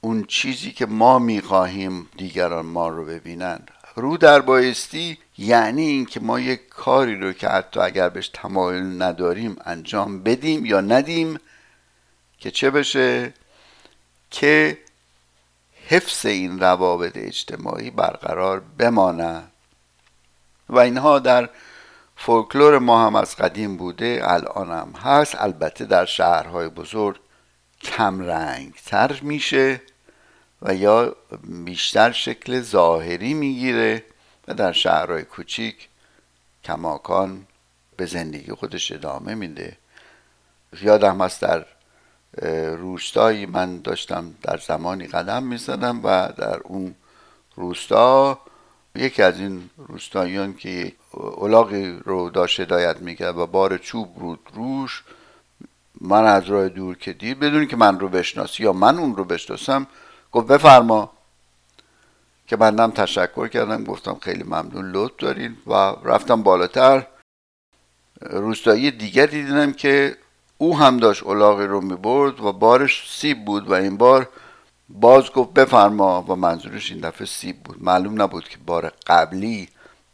اون 0.00 0.24
چیزی 0.24 0.72
که 0.72 0.86
ما 0.86 1.18
می‌خواهیم 1.18 2.08
دیگران 2.16 2.66
ما 2.66 2.88
رو 2.88 3.04
ببینند. 3.04 3.70
رو 3.98 4.16
در 4.16 4.40
بایستی 4.40 5.18
یعنی 5.38 5.82
اینکه 5.82 6.20
ما 6.20 6.40
یک 6.40 6.68
کاری 6.68 7.16
رو 7.16 7.32
که 7.32 7.48
حتی 7.48 7.80
اگر 7.80 8.08
بهش 8.08 8.28
تمایل 8.28 9.02
نداریم 9.02 9.56
انجام 9.64 10.22
بدیم 10.22 10.66
یا 10.66 10.80
ندیم 10.80 11.40
که 12.38 12.50
چه 12.50 12.70
بشه؟ 12.70 13.34
که 14.30 14.78
حفظ 15.88 16.26
این 16.26 16.60
روابط 16.60 17.12
اجتماعی 17.16 17.90
برقرار 17.90 18.60
بماند 18.78 19.52
و 20.68 20.78
اینها 20.78 21.18
در 21.18 21.48
فولکلور 22.16 22.78
ما 22.78 23.06
هم 23.06 23.16
از 23.16 23.36
قدیم 23.36 23.76
بوده 23.76 24.20
الان 24.22 24.70
هم 24.70 24.92
هست. 25.02 25.34
البته 25.38 25.84
در 25.84 26.04
شهرهای 26.04 26.68
بزرگ 26.68 27.20
کم 27.80 28.20
رنگ 28.20 28.74
تر 28.86 29.20
میشه. 29.22 29.80
و 30.62 30.74
یا 30.74 31.16
بیشتر 31.64 32.12
شکل 32.12 32.60
ظاهری 32.60 33.34
می‌گیره 33.34 34.04
و 34.48 34.54
در 34.54 34.72
شهرهای 34.72 35.22
کوچیک 35.22 35.88
کماکان 36.64 37.46
به 37.96 38.06
زندگی 38.06 38.52
خودش 38.52 38.92
ادامه 38.92 39.34
میده. 39.34 39.76
یادم 40.82 41.22
هست 41.22 41.42
در 41.42 41.66
روستایی 42.76 43.46
من 43.46 43.80
داشتم 43.80 44.34
در 44.42 44.56
زمانی 44.56 45.06
قدم 45.06 45.42
می‌زدم 45.42 46.00
و 46.04 46.32
در 46.36 46.60
اون 46.64 46.94
روستا 47.56 48.40
یکی 48.94 49.22
از 49.22 49.40
این 49.40 49.70
روستاییان 49.76 50.54
که 50.54 50.92
اولاغی 51.12 52.00
رو 52.04 52.30
داشت 52.30 52.60
هدایت 52.60 52.96
می‌کرد 52.96 53.38
و 53.38 53.46
بار 53.46 53.78
چوب 53.78 54.08
رود 54.20 54.40
روش 54.54 55.04
من 56.00 56.24
از 56.24 56.44
راه 56.44 56.68
دور 56.68 56.96
که 56.96 57.12
دید 57.12 57.40
بدونی 57.40 57.66
که 57.66 57.76
من 57.76 58.00
رو 58.00 58.08
بشناسی 58.08 58.62
یا 58.62 58.72
من 58.72 58.98
اون 58.98 59.16
رو 59.16 59.24
بشناسم 59.24 59.86
گفت 60.32 60.46
بفرما. 60.46 61.10
که 62.46 62.56
بندم 62.56 62.90
تشکر 62.90 63.48
کردم 63.48 63.84
گفتم 63.84 64.18
خیلی 64.22 64.42
ممنون 64.42 64.90
لطف 64.92 65.16
دارین. 65.18 65.56
و 65.66 65.72
رفتم 66.04 66.42
بالاتر. 66.42 67.06
روستایی 68.20 68.90
دیگر 68.90 69.26
دیدم 69.26 69.72
که 69.72 70.16
او 70.58 70.78
هم 70.78 70.96
داشت 70.96 71.22
اولاغی 71.22 71.66
رو 71.66 71.80
می‌برد 71.80 72.40
و 72.40 72.52
بارش 72.52 73.10
سیب 73.10 73.44
بود 73.44 73.68
و 73.68 73.72
این 73.72 73.96
بار 73.96 74.28
باز 74.88 75.32
گفت 75.32 75.52
بفرما 75.52 76.22
و 76.22 76.36
منظورش 76.36 76.92
این 76.92 77.00
دفعه 77.00 77.26
سیب 77.26 77.62
بود. 77.62 77.82
معلوم 77.82 78.22
نبود 78.22 78.48
که 78.48 78.58
بار 78.66 78.92
قبلی 79.06 79.68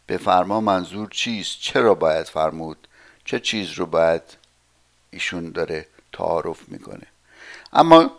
بفرما 0.08 0.60
منظور 0.60 1.08
چیست 1.08 1.60
چرا 1.60 1.94
باید 1.94 2.26
فرمود 2.26 2.88
چه 3.24 3.40
چیز 3.40 3.72
رو 3.72 3.86
باید 3.86 4.22
ایشون 5.10 5.50
داره 5.50 5.86
تعارف 6.12 6.68
می‌کنه. 6.68 7.06
اما 7.72 8.10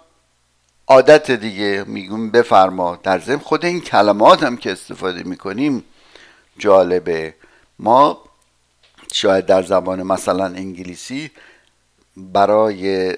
عادت 0.88 1.32
دیگه 1.32 1.84
میگون 1.88 2.32
بفرما. 2.32 2.96
در 2.96 3.20
ضمن 3.20 3.38
خود 3.38 3.66
این 3.66 3.82
کلمات 3.82 4.44
هم 4.44 4.58
که 4.58 4.72
استفاده 4.72 5.24
می‌کنیم 5.24 5.84
جالبه. 6.58 7.36
ما 7.80 8.22
شاید 9.14 9.46
در 9.46 9.64
زبان 9.64 10.04
مثلا 10.04 10.46
انگلیسی 10.46 11.32
برای 12.18 13.18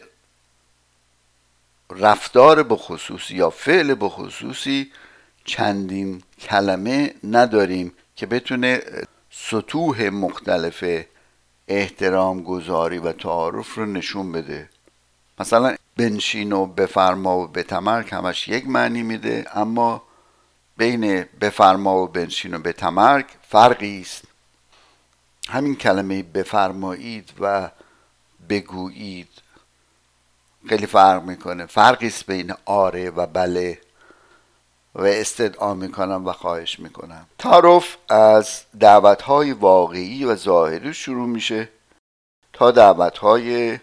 رفتار 1.90 2.64
به 2.64 2.76
خصوصی 2.76 3.36
یا 3.36 3.50
فعل 3.50 3.94
خصوصی 4.10 4.92
چندین 5.46 6.22
کلمه 6.40 7.14
نداریم 7.24 7.94
که 8.16 8.26
بتونه 8.26 8.82
سطوح 9.32 10.10
مختلف 10.10 10.84
احترام 11.68 12.44
گذاری 12.44 12.98
و 12.98 13.12
تعارف 13.12 13.76
رو 13.76 13.86
نشون 13.86 14.32
بده. 14.32 14.70
مثلا 15.40 15.76
بنشین 15.98 16.52
و 16.52 16.66
بفرما 16.66 17.38
و 17.38 17.48
بتمرک 17.48 18.14
همش 18.14 18.48
یک 18.48 18.68
معنی 18.68 19.04
میده 19.04 19.46
اما 19.54 20.04
بین 20.78 21.26
بفرما 21.42 22.04
و 22.04 22.08
بنشین 22.08 22.54
و 22.54 22.60
بتمرک 22.60 23.26
فرقی 23.50 24.02
است. 24.02 24.24
همین 25.50 25.76
کلمه 25.76 26.24
بفرمایید 26.24 27.34
و 27.40 27.70
بگویید 28.50 29.30
خیلی 30.70 30.86
فرق 30.86 31.24
می‌کنه. 31.24 31.66
فرقی 31.66 32.08
است 32.08 32.26
بین 32.26 32.54
آره 32.66 33.10
و 33.10 33.26
بله 33.26 33.82
و 34.96 35.04
استدعا 35.04 35.74
می‌کنم 35.74 36.26
و 36.26 36.32
خواهش 36.32 36.80
می‌کنم. 36.80 37.28
تعارف 37.38 37.98
از 38.10 38.62
دعوت 38.80 39.22
های 39.22 39.52
واقعی 39.52 40.26
و 40.26 40.36
ظاهری 40.36 40.94
شروع 40.94 41.28
میشه 41.28 41.70
تا 42.54 42.72
دعوت 42.72 43.18
های 43.18 43.80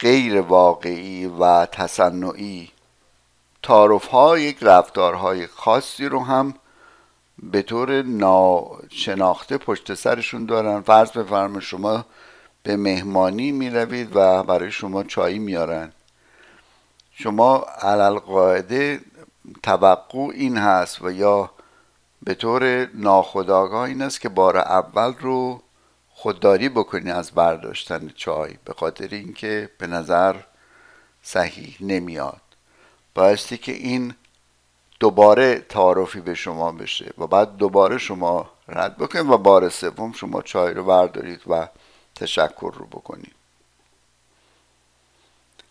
غیر 0.00 0.40
واقعی 0.40 1.26
و 1.26 1.66
تصنعی. 1.66 2.70
تعارف 3.62 4.06
ها 4.06 4.38
یک 4.38 4.58
رفتارهای 4.62 5.46
خاصی 5.46 6.06
رو 6.06 6.24
هم 6.24 6.54
به 7.42 7.62
طور 7.62 8.02
ناشناخته 8.02 9.58
پشت 9.58 9.94
سرشون 9.94 10.46
دارن. 10.46 10.80
فرض 10.80 11.10
بفرمایید 11.10 11.62
شما 11.62 12.04
به 12.62 12.76
مهمانی 12.76 13.52
می 13.52 13.70
روید 13.70 14.16
و 14.16 14.42
برای 14.42 14.70
شما 14.70 15.04
چایی 15.04 15.38
میارن 15.38 15.92
شما 17.10 17.66
علل 17.82 18.18
قاعده 18.18 19.00
توقع 19.62 20.18
این 20.18 20.56
هست 20.56 21.02
و 21.02 21.10
یا 21.10 21.50
به 22.22 22.34
طور 22.34 22.88
ناخودآگاه 22.94 23.82
این 23.82 24.02
است 24.02 24.20
که 24.20 24.28
بار 24.28 24.56
اول 24.56 25.14
رو 25.20 25.62
خودداری 26.20 26.68
بکنی 26.68 27.10
از 27.10 27.30
برداشتن 27.30 28.08
چای 28.16 28.54
به 28.64 28.74
خاطر 28.74 29.08
اینکه 29.10 29.70
به 29.78 29.86
نظر 29.86 30.36
صحیح 31.22 31.76
نمیاد. 31.80 32.40
بایستی 33.14 33.58
که 33.58 33.72
این 33.72 34.14
دوباره 35.00 35.58
تعارفی 35.58 36.20
به 36.20 36.34
شما 36.34 36.72
بشه 36.72 37.12
و 37.18 37.26
بعد 37.26 37.56
دوباره 37.56 37.98
شما 37.98 38.50
رد 38.68 38.96
بکنید 38.96 39.30
و 39.30 39.38
بار 39.38 39.68
سوم 39.68 40.12
شما 40.12 40.42
چای 40.42 40.74
رو 40.74 40.84
بردارید 40.84 41.40
و 41.46 41.68
تشکر 42.14 42.72
رو 42.76 42.86
بکنید 42.86 43.34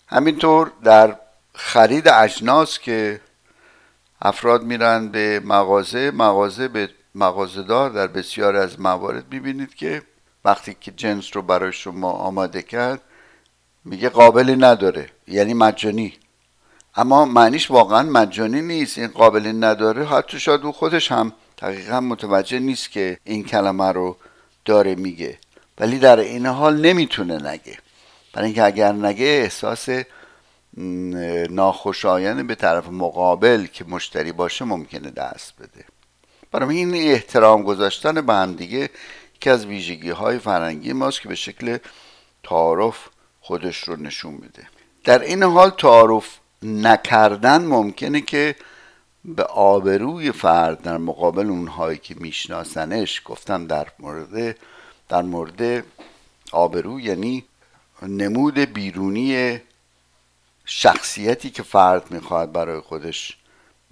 همینطور 0.07 0.71
در 0.83 1.19
خرید 1.53 2.07
اجناس 2.07 2.79
که 2.79 3.21
افراد 4.21 4.63
میرن 4.63 5.07
به 5.07 5.41
مغازه 5.45 6.11
مغازه 6.11 6.67
به 6.67 6.89
مغازهدار 7.15 7.89
در 7.89 8.07
بسیار 8.07 8.55
از 8.55 8.79
موارد 8.79 9.33
می‌بینید 9.33 9.75
که 9.75 10.03
وقتی 10.47 10.77
که 10.81 10.91
جنس 10.91 11.35
رو 11.35 11.41
برای 11.41 11.73
شما 11.73 12.11
آماده 12.11 12.61
کرد 12.61 13.01
میگه 13.85 14.09
قابلی 14.09 14.55
نداره. 14.55 15.09
یعنی 15.27 15.53
مجانی. 15.53 16.13
اما 16.95 17.25
معنیش 17.25 17.71
واقعا 17.71 18.03
مجانی 18.03 18.61
نیست. 18.61 18.97
این 18.97 19.07
قابلی 19.07 19.53
نداره. 19.53 20.05
حتی 20.05 20.39
شاید 20.39 20.61
او 20.61 20.71
خودش 20.71 21.11
هم 21.11 21.33
دقیقا 21.57 21.99
متوجه 21.99 22.59
نیست 22.59 22.91
که 22.91 23.17
این 23.23 23.43
کلمه 23.43 23.91
رو 23.91 24.17
داره 24.65 24.95
میگه. 24.95 25.37
ولی 25.77 25.99
در 25.99 26.19
این 26.19 26.45
حال 26.45 26.81
نمی‌تونه 26.81 27.35
نگه. 27.35 27.77
برای 28.33 28.45
اینکه 28.45 28.63
اگر 28.63 28.91
نگه 28.91 29.25
احساس 29.25 29.89
ناخوشایند 31.49 32.47
به 32.47 32.55
طرف 32.55 32.87
مقابل 32.87 33.65
که 33.65 33.85
مشتری 33.85 34.31
باشه 34.31 34.65
ممکنه 34.65 35.09
دست 35.09 35.53
بده. 35.59 35.85
برای 36.51 36.77
این 36.77 36.95
احترام 36.95 37.63
گذاشتن 37.63 38.21
به 38.21 38.33
هم 38.33 38.53
دیگه 38.53 38.89
یکی 39.37 39.49
از 39.49 39.65
ویژگی 39.65 40.09
های 40.09 40.39
فرنگی 40.39 40.93
ماست 40.93 41.21
که 41.21 41.29
به 41.29 41.35
شکل 41.35 41.77
تعارف 42.43 42.97
خودش 43.41 43.83
رو 43.83 43.95
نشون 43.95 44.33
میده. 44.33 44.67
در 45.03 45.19
این 45.19 45.43
حال 45.43 45.69
تعارف 45.69 46.37
نکردن 46.63 47.65
ممکنه 47.65 48.21
که 48.21 48.55
به 49.25 49.43
آبروی 49.43 50.31
فرد 50.31 50.81
در 50.81 50.97
مقابل 50.97 51.49
اونهایی 51.49 51.97
که 51.97 52.15
میشناسنش 52.17 53.21
گفتم 53.25 53.67
در 53.67 53.87
مورد 53.99 54.57
در 55.09 55.21
مورد 55.21 55.83
آبرو 56.51 56.99
یعنی 56.99 57.45
نمود 58.01 58.59
بیرونی 58.59 59.59
شخصیتی 60.65 61.49
که 61.49 61.63
فرد 61.63 62.11
می‌خواهد 62.11 62.51
برای 62.51 62.79
خودش 62.79 63.37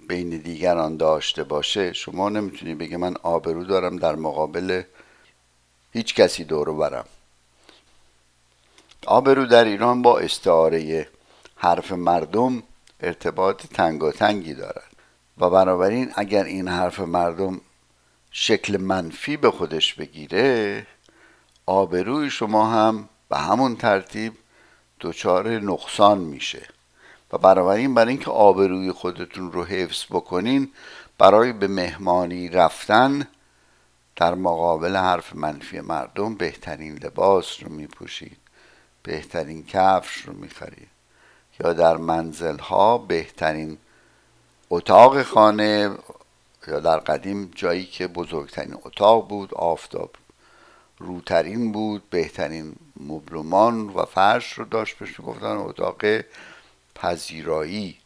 بین 0.08 0.28
دیگران 0.30 0.96
داشته 0.96 1.44
باشه 1.44 1.92
شما 1.92 2.28
نمی‌تونی 2.28 2.74
بگه 2.74 2.96
من 2.96 3.14
آبرو 3.22 3.64
دارم 3.64 3.96
در 3.96 4.14
مقابل 4.14 4.82
هیچ 5.96 6.14
کسی 6.14 6.44
دورو 6.44 6.76
برم. 6.76 7.04
آبرو 9.06 9.46
در 9.46 9.64
ایران 9.64 10.02
با 10.02 10.18
استعاره 10.18 11.08
حرف 11.56 11.92
مردم 11.92 12.62
ارتباط 13.00 13.66
تنگاتنگی 13.66 14.54
دارد. 14.54 14.90
و 15.38 15.50
بنابراین 15.50 16.12
اگر 16.14 16.44
این 16.44 16.68
حرف 16.68 17.00
مردم 17.00 17.60
شکل 18.30 18.76
منفی 18.76 19.36
به 19.36 19.50
خودش 19.50 19.94
بگیره 19.94 20.86
آبروی 21.66 22.30
شما 22.30 22.70
هم 22.70 23.08
به 23.28 23.38
همون 23.38 23.76
ترتیب 23.76 24.32
دچار 25.00 25.48
نقصان 25.48 26.18
میشه. 26.18 26.68
و 27.32 27.38
بنابراین 27.38 27.94
برای 27.94 28.10
اینکه 28.10 28.30
آبروی 28.30 28.92
خودتون 28.92 29.52
رو 29.52 29.64
حفظ 29.64 30.04
بکنین 30.10 30.72
برای 31.18 31.52
به 31.52 31.66
مهمانی 31.66 32.48
رفتن 32.48 33.26
در 34.16 34.34
مقابل 34.34 34.96
حرف 34.96 35.34
منفی 35.34 35.80
مردم 35.80 36.34
بهترین 36.34 36.96
لباس 36.96 37.62
رو 37.62 37.72
میپوشید. 37.72 38.36
بهترین 39.02 39.66
کفش 39.66 40.16
رو 40.16 40.32
می‌خرید. 40.32 40.88
یا 41.60 41.72
در 41.72 41.96
منزل 41.96 42.58
ها 42.58 42.98
بهترین 42.98 43.78
اتاق 44.70 45.22
خانه 45.22 45.90
یا 46.66 46.80
در 46.80 46.98
قدیم 46.98 47.50
جایی 47.54 47.84
که 47.84 48.06
بزرگترین 48.06 48.76
اتاق 48.84 49.28
بود 49.28 49.54
آفتاب 49.54 50.10
روترین 50.98 51.72
بود 51.72 52.10
بهترین 52.10 52.76
مبلمان 53.00 53.88
و 53.88 54.04
فرش 54.04 54.52
رو 54.52 54.64
داشت 54.64 54.98
بهش 54.98 55.20
گفتن 55.20 55.56
اتاق 55.56 56.04
پذیرایی. 56.94 57.98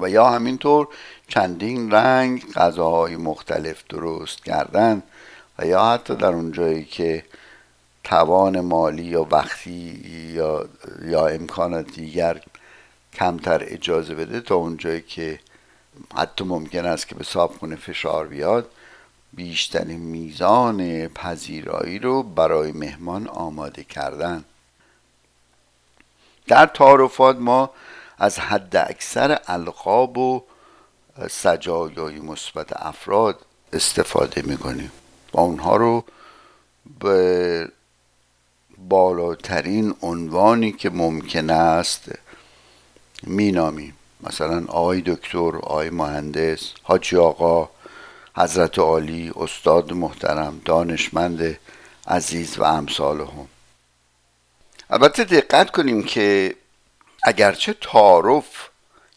و 0.00 0.08
یا 0.08 0.30
همینطور 0.30 0.88
چندین 1.28 1.90
رنگ 1.90 2.52
غذاهای 2.52 3.16
مختلف 3.16 3.84
درست 3.88 4.44
کردن 4.44 5.02
و 5.58 5.66
یا 5.66 5.84
حتی 5.84 6.14
در 6.14 6.32
اون 6.32 6.52
جایی 6.52 6.84
که 6.84 7.24
توان 8.04 8.60
مالی 8.60 9.04
یا 9.04 9.26
وقتی 9.30 10.02
یا, 10.34 10.68
یا 11.02 11.26
امکانات 11.26 11.86
دیگر 11.86 12.40
کمتر 13.12 13.62
اجازه 13.66 14.14
بده 14.14 14.40
تا 14.40 14.54
اونجایی 14.54 15.00
که 15.00 15.40
حتی 16.16 16.44
ممکن 16.44 16.86
است 16.86 17.08
که 17.08 17.14
به 17.14 17.24
صابخونه 17.24 17.76
فشار 17.76 18.26
بیاد 18.26 18.70
بیشترین 19.32 20.00
میزان 20.00 21.08
پذیرایی 21.08 21.98
رو 21.98 22.22
برای 22.22 22.72
مهمان 22.72 23.28
آماده 23.28 23.84
کردن. 23.84 24.44
در 26.46 26.66
تعارفات 26.66 27.36
ما 27.36 27.70
از 28.18 28.38
حد 28.38 28.76
اکثر 28.76 29.38
القاب 29.46 30.18
و 30.18 30.44
سجایای 31.30 32.20
مثبت 32.20 32.82
افراد 32.86 33.46
استفاده 33.72 34.42
می‌کنیم. 34.42 34.92
و 35.32 35.40
اونها 35.40 35.76
رو 35.76 36.04
به 37.00 37.68
بالاترین 38.78 39.94
عنوانی 40.02 40.72
که 40.72 40.90
ممکن 40.90 41.50
است 41.50 42.12
مینامیم. 43.22 43.96
مثلا 44.20 44.64
آقای 44.68 45.02
دکتر 45.06 45.56
آقای 45.56 45.90
مهندس 45.90 46.72
حاجی 46.82 47.16
آقا 47.16 47.70
حضرت 48.36 48.78
عالی 48.78 49.32
استاد 49.36 49.92
محترم 49.92 50.60
دانشمند 50.64 51.58
عزیز 52.06 52.58
و 52.58 52.62
امثال 52.62 53.20
هم. 53.20 53.48
البته 54.90 55.24
دقت 55.24 55.70
کنیم 55.70 56.02
که 56.02 56.56
اگرچه 57.24 57.72
تعارف 57.72 58.68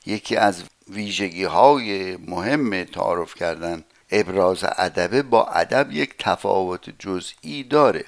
یکی 0.06 0.36
از 0.36 0.64
ویژگی 0.90 1.44
های 1.44 2.18
مهم 2.18 2.84
تعارف 2.84 3.36
کردن 3.36 3.84
ابراز 4.12 4.64
ادبه 4.64 5.22
با 5.22 5.46
ادب 5.46 5.92
یک 5.92 6.16
تفاوت 6.20 6.90
جزئی 7.00 7.64
داره. 7.64 8.06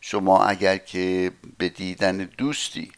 شما 0.00 0.44
اگر 0.44 0.78
که 0.78 1.32
به 1.58 1.68
دیدن 1.68 2.16
دوستی 2.16 2.92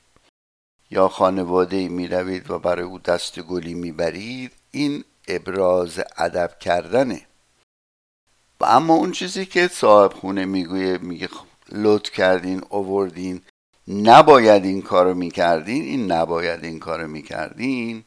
یا 0.91 1.09
خانواده 1.09 1.89
می 1.89 2.09
روید 2.09 2.51
و 2.51 2.59
برای 2.59 2.85
او 2.85 2.99
دست 2.99 3.41
گلی 3.41 3.75
می 3.75 3.93
برید 3.93 4.53
این 4.71 5.05
ابراز 5.29 6.01
ادب 6.17 6.59
کردنه. 6.59 7.27
و 8.61 8.65
اما 8.65 8.95
اون 8.95 9.13
چیزی 9.13 9.47
که 9.47 9.69
صاحب 9.69 10.13
خونه 10.13 10.45
می‌گویه 10.45 10.99
میگه 10.99 11.29
لطف 11.73 12.13
کردین 12.13 12.63
اووردین 12.69 13.43
نباید 13.89 14.65
این 14.65 14.83
کارو 14.83 15.15
می‌کردین 15.15 15.83
این 15.83 16.13
نباید 16.13 16.65
این 16.65 16.79
کارو 16.79 17.09
می‌کردین 17.09 18.05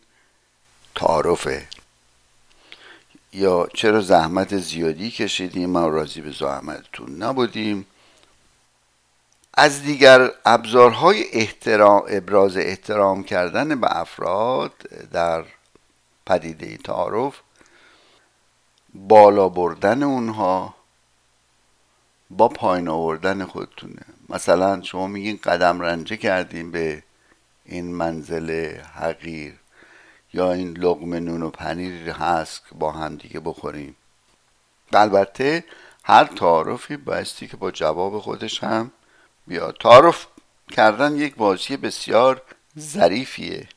تعارفه. 0.95 1.67
یا 3.33 3.67
چرا 3.73 4.01
زحمت 4.01 4.57
زیادی 4.57 5.11
کشیدیم؟ 5.11 5.69
ما 5.69 5.87
راضی 5.87 6.21
به 6.21 6.31
زحمتتون 6.31 7.23
نبودیم. 7.23 7.85
از 9.53 9.83
دیگر 9.83 10.31
ابزارهای 10.45 11.23
احترام 11.31 12.03
ابراز 12.07 12.57
احترام 12.57 13.23
کردن 13.23 13.81
به 13.81 13.97
افراد 13.97 14.73
در 15.11 15.45
پدیده 16.25 16.77
تعارف 16.77 17.39
بالا 18.93 19.49
بردن 19.49 20.03
اونها 20.03 20.75
با 22.29 22.47
پایین 22.47 22.87
آوردن 22.87 23.45
خودتونه. 23.45 24.01
مثلا 24.31 24.81
شما 24.81 25.07
میگین 25.07 25.39
قدم 25.43 25.79
رنجه 25.79 26.17
کردیم 26.17 26.71
به 26.71 27.03
این 27.65 27.95
منزل 27.95 28.77
حقیر 28.77 29.53
یا 30.33 30.53
این 30.53 30.77
لغم 30.77 31.13
نون 31.13 31.41
و 31.43 31.49
پنیر 31.49 32.09
هست 32.09 32.61
که 32.69 32.75
با 32.75 32.91
هم 32.91 33.15
دیگه 33.15 33.39
بخوریم. 33.39 33.95
البته 34.93 35.63
هر 36.03 36.23
تعارفی 36.23 36.97
بایستی 36.97 37.47
که 37.47 37.57
با 37.57 37.71
جواب 37.71 38.19
خودش 38.19 38.63
هم 38.63 38.91
بیاد. 39.47 39.77
تعارف 39.79 40.27
کردن 40.71 41.15
یک 41.15 41.35
بازی 41.35 41.77
بسیار 41.77 42.41
ظریفیه 42.79 43.67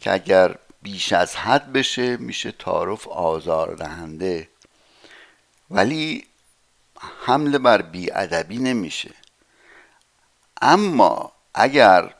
که 0.00 0.12
اگر 0.12 0.56
بیش 0.82 1.12
از 1.12 1.36
حد 1.36 1.72
بشه 1.72 2.16
میشه 2.16 2.52
تعارف 2.52 3.08
آزار 3.08 3.74
دهنده 3.74 4.48
ولی 5.70 6.24
حمله 7.26 7.58
بر 7.58 7.82
بیادبی 7.82 8.58
نمیشه. 8.58 9.19
اما 10.60 11.32
اگر 11.54 12.14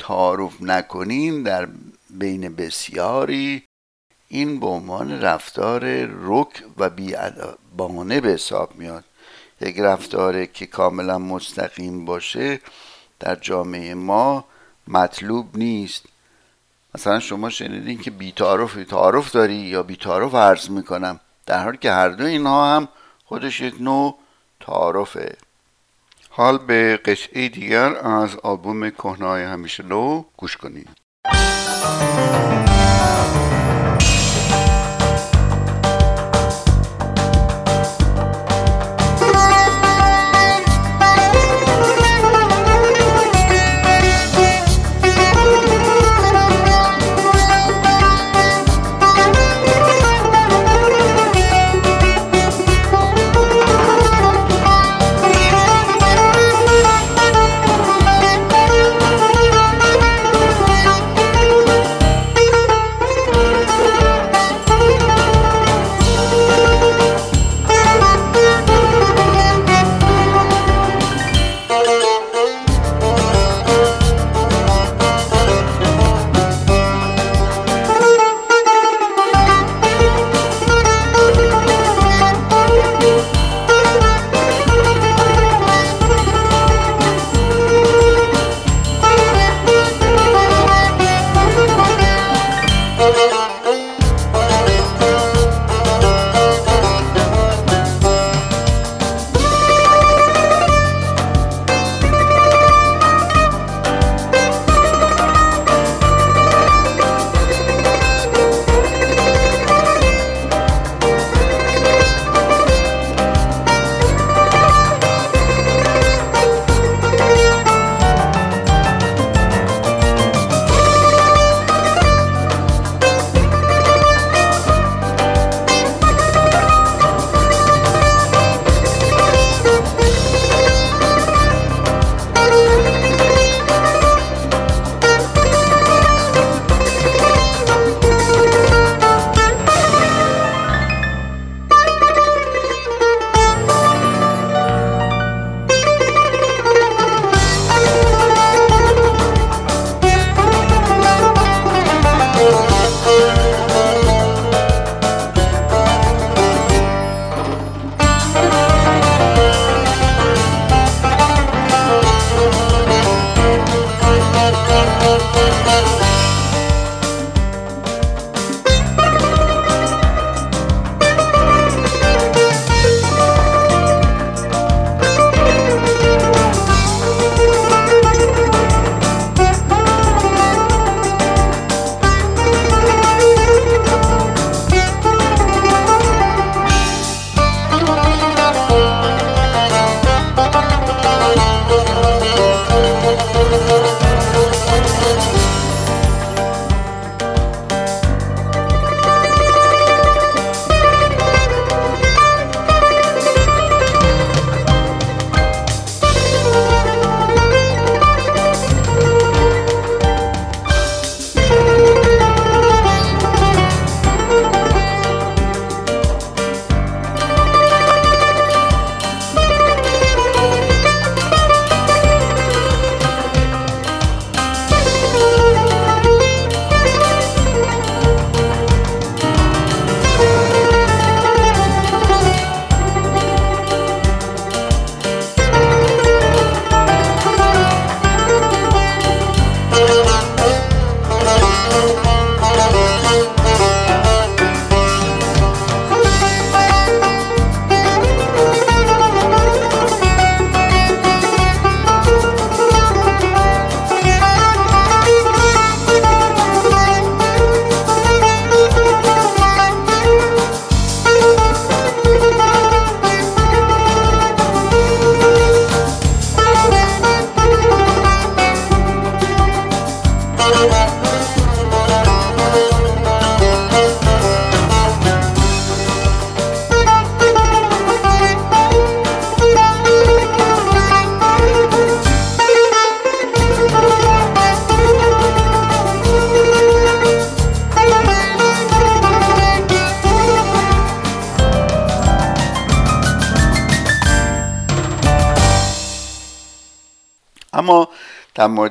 تعارف 0.00 0.62
نکنین 0.62 1.42
در 1.42 1.68
بین 2.10 2.56
بسیاری 2.56 3.64
این 4.28 4.60
به 4.60 4.66
عنوان 4.66 5.20
رفتار 5.20 5.82
رک 6.06 6.64
و 6.78 6.90
بیادبانه 6.90 8.20
به 8.20 8.28
حساب 8.28 8.76
میاد. 8.76 9.04
یک 9.60 9.78
رفتاره 9.78 10.46
که 10.46 10.66
کاملا 10.66 11.18
مستقیم 11.18 12.04
باشه 12.04 12.60
در 13.20 13.34
جامعه 13.34 13.94
ما 13.94 14.44
مطلوب 14.88 15.56
نیست. 15.56 16.02
مثلا 16.94 17.20
شما 17.20 17.50
شنیدین 17.50 17.98
که 17.98 18.10
بیتعارف 18.10 18.74
تعارف 18.74 19.32
داری 19.32 19.54
یا 19.54 19.82
بیتعارف 19.82 20.34
عرض 20.34 20.70
می‌کنم. 20.70 21.20
در 21.46 21.64
حالی 21.64 21.78
که 21.78 21.92
هر 21.92 22.08
دو 22.08 22.24
اینها 22.24 22.76
هم 22.76 22.88
خودش 23.24 23.60
یک 23.60 23.74
نوع 23.80 24.18
تعارفه. 24.60 25.36
حال 26.36 26.58
به 26.58 26.96
قطعه 26.96 27.48
دیگر 27.48 27.94
از 28.06 28.36
آلبوم 28.36 28.90
کهنای 28.90 29.42
همیشه 29.42 29.82
نو 29.82 30.22
گوش 30.36 30.56
کنید. 30.56 30.88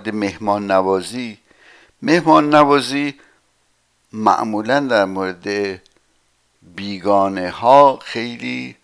مورد 0.03 0.15
مهمان 0.15 0.71
نوازی 0.71 1.37
مهمان 2.01 2.55
نوازی 2.55 3.15
معمولا 4.13 4.79
در 4.79 5.05
مورد 5.05 5.81
بیگانه 6.61 7.49
ها 7.49 7.99
خیلی 8.03 8.75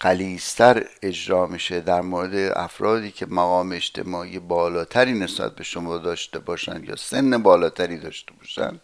قلیستر 0.00 0.84
اجرا 1.02 1.46
میشه. 1.46 1.80
در 1.80 2.00
مورد 2.00 2.34
افرادی 2.56 3.10
که 3.10 3.26
مقام 3.26 3.72
اجتماعی 3.72 4.38
بالاتری 4.38 5.12
نسبت 5.12 5.54
به 5.54 5.64
شما 5.64 5.98
داشته 5.98 6.38
باشند 6.38 6.88
یا 6.88 6.96
سن 6.96 7.42
بالاتری 7.42 7.98
داشته 7.98 8.32
باشند 8.32 8.80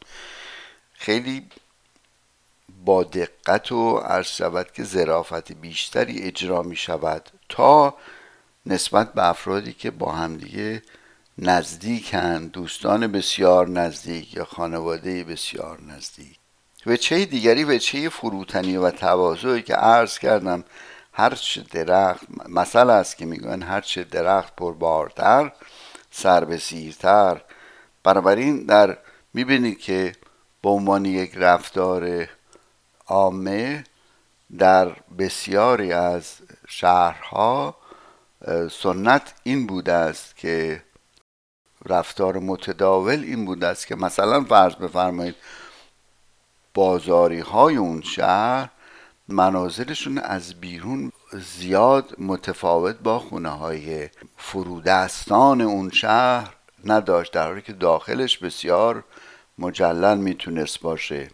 خیلی 0.93 1.47
با 2.85 3.03
دقت 3.03 3.73
و 3.73 3.97
عرض 3.97 4.27
شود 4.27 4.73
که 4.73 4.85
ظرافت 4.85 5.53
بیشتری 5.53 6.23
اجرا 6.23 6.63
می 6.63 6.77
شود 6.77 7.31
تا 7.49 7.95
نسبت 8.67 9.13
به 9.13 9.29
افرادی 9.29 9.73
که 9.73 9.91
با 9.91 10.13
همدیگه 10.13 10.83
نزدیکن 11.39 12.47
دوستان 12.47 13.07
بسیار 13.07 13.69
نزدیک 13.69 14.35
یا 14.35 14.45
خانواده 14.45 15.25
بسیار 15.25 15.83
نزدیک. 15.83 16.39
وچه 16.87 17.25
دیگری 17.25 17.65
وچه 17.65 18.09
فروتنی 18.09 18.77
و 18.77 18.91
تواضعی 18.91 19.63
که 19.63 19.75
عرض 19.75 20.19
کردم 20.19 20.65
هرچه 21.13 21.65
درخت 21.71 22.27
مثل 22.49 22.91
است 22.91 23.17
که 23.17 23.27
میگن 23.27 23.63
هرچه 23.63 24.05
درخت 24.05 24.57
پربارتر 24.57 25.53
سر 26.11 26.45
به 26.45 26.59
سیرتر. 26.59 27.41
بنابراین 28.03 28.67
در 28.67 28.99
می‌بینید 29.35 29.79
که 29.79 30.13
به 30.63 30.69
عنوان 30.69 31.05
یک 31.05 31.33
رفتار 31.37 32.29
عامه 33.07 33.85
در 34.59 34.97
بسیاری 35.19 35.93
از 35.93 36.33
شهرها 36.69 37.77
سنت 38.71 39.35
این 39.43 39.67
بوده 39.67 39.93
است 39.93 40.37
که 40.37 40.83
رفتار 41.89 42.39
متداول 42.39 43.23
این 43.25 43.45
بوده 43.45 43.67
است 43.67 43.87
که 43.87 43.97
مثلا 43.97 44.45
فرض 44.45 44.75
بفرمایید 44.75 45.35
بازاری 46.75 47.41
های 47.41 47.77
اون 47.77 48.03
شهر 48.03 48.71
منازلشون 49.29 50.19
از 50.19 50.55
بیرون 50.55 51.13
زیاد 51.33 52.15
متفاوت 52.19 52.97
با 52.97 53.19
خونه 53.19 53.49
های 53.49 54.09
فرودستان 54.37 55.61
اون 55.61 55.91
شهر 55.91 56.55
نداشت 56.85 57.33
در 57.33 57.47
حالی 57.47 57.63
که 57.63 57.73
داخلش 57.73 58.39
بسیار 58.39 59.05
مجلل 59.59 60.19
می‌تونست 60.19 60.81
باشه. 60.81 61.31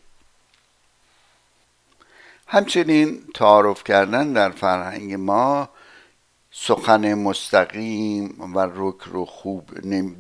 همچنین 2.47 3.23
تعارف 3.35 3.85
کردن 3.85 4.33
در 4.33 4.51
فرهنگ 4.51 5.15
ما 5.15 5.69
سخن 6.55 7.15
مستقیم 7.15 8.53
و 8.55 8.69
رک 8.75 9.01
رو 9.05 9.25
خوب 9.25 9.71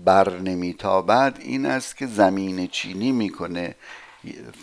بر 0.04 0.38
نمیتابد 0.38 1.38
این 1.40 1.66
است 1.66 1.96
که 1.96 2.06
زمین 2.06 2.66
چینی 2.66 3.12
می‌کنه. 3.12 3.74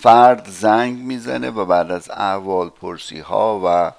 فرد 0.02 0.48
زنگ 0.50 0.98
می‌زنه 0.98 1.50
و 1.50 1.66
بعد 1.66 1.92
از 1.92 2.10
احوال 2.10 2.70
پرسی 2.70 3.20
ها 3.20 3.62
و 3.66 3.92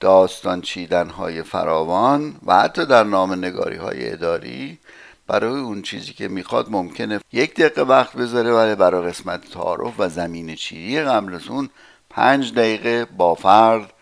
داستان 0.00 0.60
چیدن 0.60 1.08
های 1.08 1.42
فراوان 1.42 2.36
و 2.46 2.54
حتی 2.54 2.86
در 2.86 3.04
نام 3.04 3.32
نگاری 3.32 3.76
های 3.76 4.12
اداری 4.12 4.78
برای 5.26 5.60
اون 5.60 5.82
چیزی 5.82 6.12
که 6.12 6.28
می‌خواد 6.28 6.70
ممکنه 6.70 7.20
یک 7.32 7.54
دقیقه 7.54 7.82
وقت 7.82 8.16
بذاره 8.16 8.52
ولی 8.52 8.74
برای 8.74 9.08
قسمت 9.08 9.50
تعارف 9.50 9.94
و 9.98 10.08
زمین 10.08 10.54
چیری 10.54 11.00
قبل 11.00 11.34
از 11.34 11.48
اون 11.48 11.70
پنج 12.10 12.52
دقیقه 12.54 13.04
با 13.04 13.34
فرد 13.34 13.92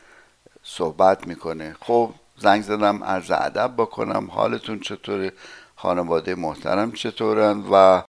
صحبت 0.62 1.26
می‌کنه. 1.26 1.76
خب 1.80 2.11
زنگ 2.38 2.62
زدم 2.62 3.05
عرض 3.05 3.31
ادب 3.31 3.75
بکنم. 3.77 4.31
حالتون 4.31 4.81
چطوره؟ 4.81 5.33
خانواده 5.77 6.35
محترم 6.35 6.92
چطورن؟ 6.92 7.64
و 7.73 8.03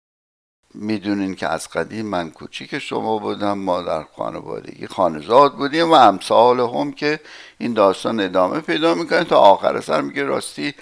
می‌دونین 0.74 1.34
که 1.34 1.48
از 1.48 1.68
قدیم 1.68 2.06
من 2.06 2.30
کوچیک 2.30 2.78
شما 2.78 3.18
بودم 3.18 3.58
ما 3.58 3.82
در 3.82 4.02
خانوادگی 4.16 4.86
خانزاد 4.86 5.54
بودیم 5.54 5.90
و 5.90 5.92
امثال 5.92 6.60
هم 6.60 6.92
که 6.92 7.20
این 7.58 7.72
داستان 7.72 8.20
ادامه 8.20 8.60
پیدا 8.60 8.94
می‌کنه. 8.94 9.24
تا 9.24 9.40
آخر 9.40 9.80
سر 9.80 10.00
میگه 10.00 10.22
راستی 10.22 10.74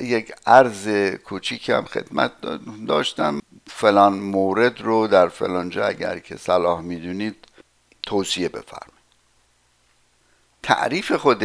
یک 0.00 0.32
عرض 0.46 0.88
کوچیکی 1.24 1.72
هم 1.72 1.84
خدمت 1.84 2.32
داشتم. 2.88 3.40
فلان 3.66 4.12
مورد 4.12 4.80
رو 4.80 5.06
در 5.06 5.28
فلان 5.28 5.70
جا 5.70 5.86
اگر 5.86 6.18
که 6.18 6.36
صلاح 6.36 6.80
می‌دونید 6.80 7.36
توصیه 8.02 8.48
بفرمایید. 8.48 9.01
تعریف 10.62 11.12
خود 11.12 11.44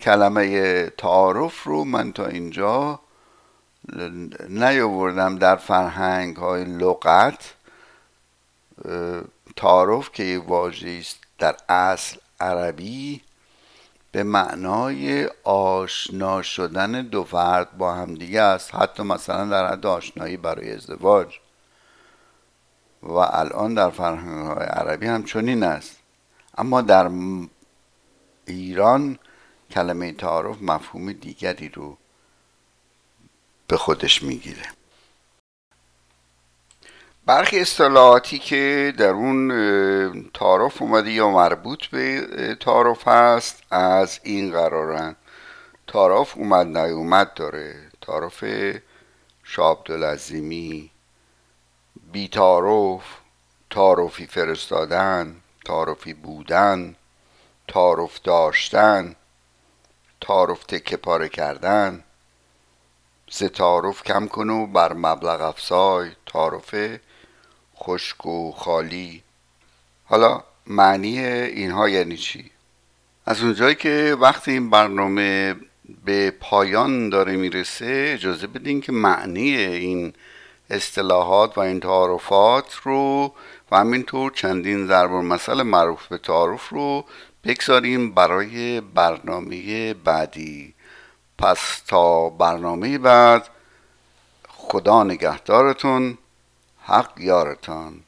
کلمه 0.00 0.90
تعارف 0.90 1.62
رو 1.62 1.84
من 1.84 2.12
تا 2.12 2.26
اینجا 2.26 3.00
نیاوردم 4.48 5.38
در 5.38 5.56
فرهنگ 5.56 6.36
های 6.36 6.64
لغت 6.64 7.54
تعارف 9.56 10.12
که 10.12 10.22
یک 10.22 10.48
واژه 10.48 10.96
است 11.00 11.18
در 11.38 11.56
اصل 11.68 12.16
عربی 12.40 13.22
به 14.12 14.22
معنای 14.22 15.28
آشنا 15.44 16.42
شدن 16.42 17.02
دو 17.02 17.24
فرد 17.24 17.78
با 17.78 17.94
همدیگه 17.94 18.40
است. 18.40 18.74
حتی 18.74 19.02
مثلا 19.02 19.44
در 19.44 19.72
حد 19.72 19.86
آشنایی 19.86 20.36
برای 20.36 20.72
ازدواج. 20.72 21.38
و 23.02 23.12
الان 23.12 23.74
در 23.74 23.90
فرهنگ 23.90 24.46
های 24.46 24.66
عربی 24.66 25.06
هم 25.06 25.24
چنین 25.24 25.62
است. 25.62 25.96
اما 26.58 26.80
در 26.80 27.10
ایران 28.46 29.18
کلمه 29.70 30.12
تعارف 30.12 30.62
مفهوم 30.62 31.12
دیگری 31.12 31.68
رو 31.68 31.98
به 33.66 33.76
خودش 33.76 34.22
می‌گیره. 34.22 34.62
برخی 37.26 37.60
اصطلاحاتی 37.60 38.38
که 38.38 38.94
در 38.98 39.10
اون 39.10 40.30
تعارف 40.34 40.82
اومده 40.82 41.10
یا 41.10 41.30
مربوط 41.30 41.86
به 41.86 42.56
تعارف 42.60 43.08
هست 43.08 43.62
از 43.70 44.20
این 44.22 44.52
قرارن. 44.52 45.16
تعارف 45.86 46.36
اومد 46.36 46.78
نیومد 46.78 47.34
داره. 47.34 47.90
تعارف 48.00 48.44
شاب 49.44 49.86
بی 50.30 50.90
بیتعارف 52.12 53.02
تعارفی 53.70 54.26
فرستادن 54.26 55.36
تعارفی 55.64 56.14
بودن. 56.14 56.96
تعارف 57.72 58.20
داشتن 58.24 59.16
تعارف 60.20 60.64
تکه 60.64 60.96
پاره 60.96 61.28
کردن. 61.28 62.04
سه 63.30 63.48
تعارف 63.48 64.02
کم 64.02 64.26
کن 64.26 64.50
و 64.50 64.66
بر 64.66 64.92
مبلغ 64.92 65.40
افزای 65.40 66.10
تعارف 66.26 66.74
خشک 67.76 68.26
و 68.26 68.52
خالی. 68.52 69.22
حالا 70.04 70.42
معنی 70.66 71.18
اینها 71.18 71.88
یعنی 71.88 72.16
چی؟ 72.16 72.50
از 73.26 73.42
اونجایی 73.42 73.74
که 73.74 74.16
وقتی 74.20 74.50
این 74.50 74.70
برنامه 74.70 75.56
به 76.04 76.30
پایان 76.30 77.08
داره 77.08 77.36
می‌رسه 77.36 78.12
اجازه 78.14 78.46
بدین 78.46 78.80
که 78.80 78.92
معنی 78.92 79.56
این 79.56 80.12
اصطلاحات 80.70 81.58
و 81.58 81.60
این 81.60 81.80
تعارفات 81.80 82.74
رو 82.74 83.34
و 83.70 83.76
همینطور 83.76 84.32
چندین 84.32 84.86
ضرب 84.86 85.10
مسئله 85.10 85.62
معروف 85.62 86.06
به 86.06 86.18
تعارف 86.18 86.68
رو 86.68 87.04
بگذاریم 87.44 88.10
برای 88.10 88.80
برنامه 88.80 89.94
بعدی. 89.94 90.74
پس 91.38 91.82
تا 91.86 92.28
برنامه 92.28 92.98
بعد 92.98 93.48
خدا 94.48 95.04
نگهدارتون 95.04 96.18
حق 96.80 97.20
یارتان. 97.20 98.00